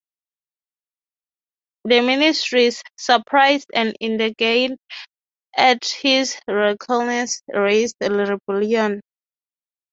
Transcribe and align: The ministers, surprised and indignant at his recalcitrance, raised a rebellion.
The 1.83 2.01
ministers, 2.01 2.81
surprised 2.97 3.67
and 3.71 3.95
indignant 3.99 4.79
at 5.55 5.85
his 5.85 6.41
recalcitrance, 6.47 7.43
raised 7.49 7.97
a 8.01 8.09
rebellion. 8.09 9.01